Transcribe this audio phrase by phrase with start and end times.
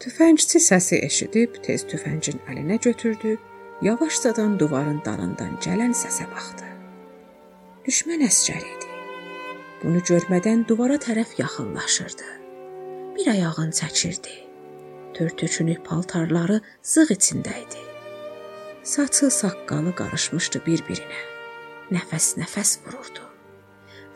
[0.00, 3.36] Tüfəngçi səsi eşidib tez tüfəngin əlinə götürdü,
[3.82, 6.68] yavaşcadan divarın dalından gələn səsə baxdı.
[7.86, 8.90] Düşmən əsgər idi.
[9.82, 12.28] Bunu görmədən divara tərəf yaxınlaşırdı.
[13.16, 14.34] Bir ayağını çəkirdi.
[15.16, 17.84] Törtökünü paltarları zığ içində idi.
[18.82, 21.22] Saçı, saqqalı qarışmışdı bir-birinə.
[21.96, 23.24] Nəfəs-nəfəs vururdu.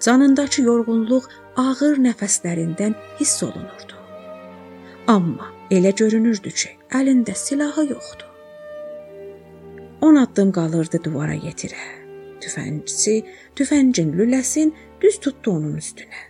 [0.00, 3.99] Canındakı yorğunluq ağır nəfəslərindən hiss olunurdu.
[5.10, 8.26] Amma elə görünürdü ki, əlində silahı yoxdu.
[10.06, 11.86] 10 addım qalırdı divara yetirə.
[12.40, 13.16] Tüfəngçi
[13.58, 14.70] tüfəngin lüləsin
[15.02, 16.22] düz tutdu onun üstünə.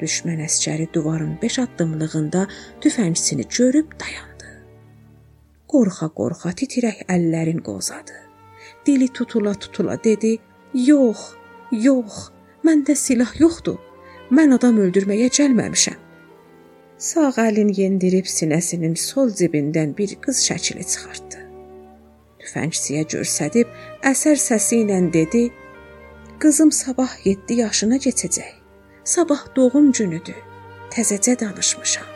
[0.00, 2.46] Düşmən əskəri divarın 5 addımlığında
[2.82, 4.50] tüfəngçini görüb dayandı.
[5.70, 8.18] Qorxa-qorxa titrək əllərin qozadı.
[8.86, 10.38] Dili tutula-tutula dedi:
[10.74, 11.32] "Yox,
[11.70, 12.30] yox,
[12.64, 13.76] Məndə silah yoxdur.
[14.32, 16.03] Mən adam öldürməyə gəlməmişəm.
[16.98, 21.40] Sağ əlini yendirib sinəsinin sol cibindən bir qız şəkli çıxartdı.
[22.38, 23.70] Tüfəngçiyə göstərib
[24.06, 25.50] əsər səsi ilə dedi:
[26.38, 28.52] "Qızım sabah 7 yaşına keçəcək.
[29.04, 30.38] Sabah doğum günüdür.
[30.94, 32.06] Təzəcə danışmışam.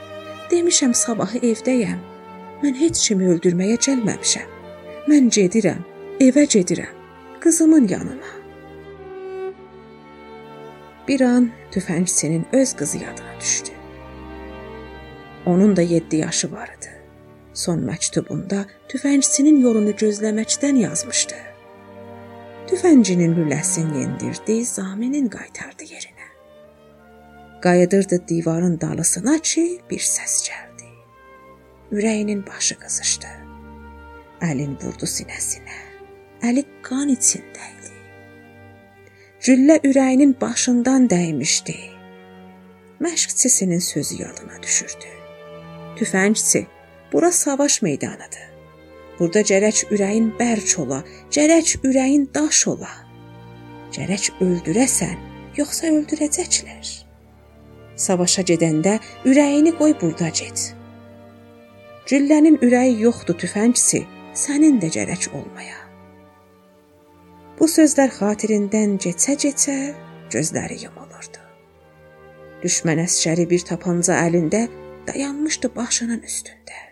[0.50, 1.98] Demişəm sabahı evdəyəm.
[2.62, 4.48] Mən heç kimi öldürməyə gəlməmişəm.
[5.10, 5.82] Mən gedirəm,
[6.20, 6.94] evə gedirəm,
[7.40, 8.30] qızımın yanına."
[11.08, 13.77] Bir an tüfəngçinin öz qızı yadına düşdü.
[15.48, 16.90] Onun da 7 yaşı var idi.
[17.54, 21.38] Son məktubunda tüfəngçinin yolunu gözləməkdən yazmışdı.
[22.68, 26.28] Tüfənginin lüləsini yendirdi, zaminin qaytardı yerinə.
[27.62, 30.88] Qayıdırdı divarın dalısına ki, bir səs gəldi.
[31.96, 33.30] Ürəyinin başı qızışdı.
[34.44, 35.78] Əlin vurdu sinəsinə.
[36.44, 37.94] Əli qan içində idi.
[39.40, 41.78] Güllə ürəyinin başından dəymişdi.
[43.00, 45.17] Məşqçisinin sözü yadına düşürdü.
[45.98, 46.66] Tüfəngçi,
[47.12, 48.46] bura savaş meydanıdır.
[49.18, 51.00] Burada gərək ürəyin bərk ola,
[51.34, 52.90] gərək ürəyin daş ola.
[53.96, 55.16] Gərək öldürəsən,
[55.58, 56.92] yoxsa öldürəcəklər.
[57.98, 60.68] Savaşa gedəndə ürəyini qoy burada get.
[62.06, 64.04] Güllənin ürəyi yoxdur tüfəngçi,
[64.38, 65.82] sənin də gərək olmaya.
[67.58, 69.78] Bu sözlər xatirindən keçə-keçə
[70.30, 71.42] gözləri yumulurdu.
[72.62, 74.68] Düşmən əsgəri bir tapanca əlində
[75.08, 76.87] dayanmıştı bahçenin üstünde.